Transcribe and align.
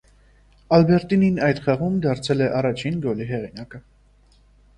Ալբերտինին 0.77 1.37
այդ 1.47 1.61
խաղում 1.65 1.99
դարձել 2.07 2.41
է 2.47 2.49
առաջին 2.61 2.99
գոլի 3.05 3.29
հեղինակը։ 3.35 3.85